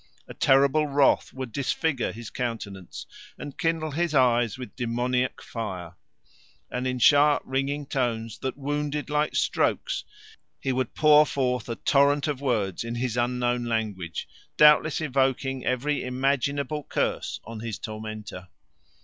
A 0.27 0.33
terrible 0.33 0.87
wrath 0.87 1.31
would 1.31 1.51
disfigure 1.51 2.11
his 2.11 2.31
countenance 2.31 3.05
and 3.37 3.55
kindle 3.55 3.91
his 3.91 4.15
eyes 4.15 4.57
with 4.57 4.75
demoniac 4.75 5.43
fire; 5.43 5.93
and 6.71 6.87
in 6.87 6.97
sharp 6.97 7.43
ringing 7.45 7.85
tones, 7.85 8.39
that 8.39 8.57
wounded 8.57 9.11
like 9.11 9.35
strokes, 9.35 10.03
he 10.59 10.71
would 10.71 10.95
pour 10.95 11.23
forth 11.27 11.69
a 11.69 11.75
torrent 11.75 12.27
of 12.27 12.41
words 12.41 12.83
in 12.83 12.95
his 12.95 13.15
unknown 13.15 13.65
language, 13.65 14.27
doubtless 14.57 15.01
invoking 15.01 15.67
every 15.67 16.03
imaginable 16.03 16.81
curse 16.83 17.39
on 17.43 17.59
his 17.59 17.77
tormentor. 17.77 18.47